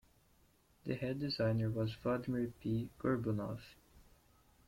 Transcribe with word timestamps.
The 0.85 0.95
head 0.95 1.19
designer 1.19 1.69
was 1.69 1.93
Vladimir 1.93 2.51
P. 2.59 2.89
Gorbunov. 2.99 3.59